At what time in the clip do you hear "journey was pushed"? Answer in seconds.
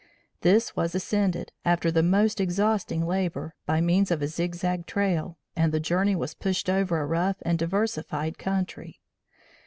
5.79-6.71